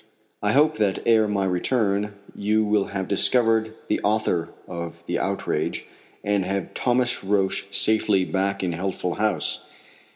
[0.41, 5.85] I hope that ere my return you will have discovered the author of the outrage,
[6.23, 9.63] and have Thomas Roch safely back in Healthful House.